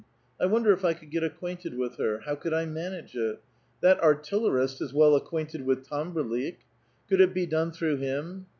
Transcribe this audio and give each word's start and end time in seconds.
I 0.39 0.47
wonder 0.47 0.71
if 0.73 0.83
I 0.83 0.95
could 0.95 1.11
get 1.11 1.23
acquainted 1.23 1.77
with 1.77 1.97
her. 1.97 2.21
How 2.25 2.33
could 2.33 2.55
I 2.55 2.65
manage 2.65 3.15
it? 3.15 3.39
That 3.81 4.01
artillerist 4.01 4.81
is 4.81 4.91
well 4.91 5.15
acquainted 5.15 5.63
with 5.63 5.87
Tamberlik.^ 5.87 6.57
Could 7.07 7.21
it 7.21 7.35
be 7.35 7.45
done 7.45 7.71
through 7.71 7.97
him 7.97 8.47